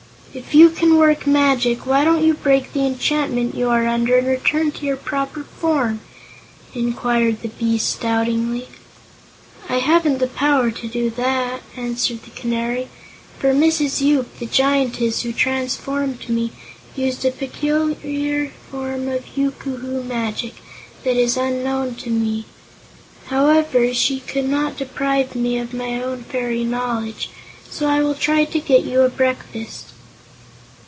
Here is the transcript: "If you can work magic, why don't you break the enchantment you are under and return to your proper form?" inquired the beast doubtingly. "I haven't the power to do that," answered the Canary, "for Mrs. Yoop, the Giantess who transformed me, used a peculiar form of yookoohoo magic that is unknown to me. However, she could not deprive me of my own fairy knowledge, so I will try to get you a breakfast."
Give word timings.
"If 0.33 0.55
you 0.55 0.69
can 0.69 0.95
work 0.95 1.27
magic, 1.27 1.85
why 1.85 2.05
don't 2.05 2.23
you 2.23 2.33
break 2.35 2.71
the 2.71 2.85
enchantment 2.85 3.53
you 3.53 3.67
are 3.69 3.85
under 3.85 4.17
and 4.17 4.25
return 4.25 4.71
to 4.71 4.85
your 4.85 4.95
proper 4.95 5.43
form?" 5.43 5.99
inquired 6.73 7.41
the 7.41 7.49
beast 7.49 7.99
doubtingly. 7.99 8.69
"I 9.67 9.79
haven't 9.79 10.19
the 10.19 10.27
power 10.27 10.71
to 10.71 10.87
do 10.87 11.09
that," 11.09 11.63
answered 11.75 12.23
the 12.23 12.29
Canary, 12.29 12.87
"for 13.39 13.53
Mrs. 13.53 13.99
Yoop, 13.99 14.39
the 14.39 14.45
Giantess 14.45 15.23
who 15.23 15.33
transformed 15.33 16.29
me, 16.29 16.53
used 16.95 17.25
a 17.25 17.31
peculiar 17.31 18.53
form 18.71 19.09
of 19.09 19.25
yookoohoo 19.35 20.01
magic 20.05 20.53
that 21.03 21.17
is 21.17 21.35
unknown 21.35 21.95
to 21.95 22.09
me. 22.09 22.45
However, 23.25 23.93
she 23.93 24.21
could 24.21 24.47
not 24.47 24.77
deprive 24.77 25.35
me 25.35 25.57
of 25.57 25.73
my 25.73 26.01
own 26.01 26.23
fairy 26.23 26.63
knowledge, 26.63 27.31
so 27.69 27.85
I 27.89 28.01
will 28.01 28.15
try 28.15 28.45
to 28.45 28.59
get 28.61 28.85
you 28.85 29.01
a 29.01 29.09
breakfast." 29.09 29.87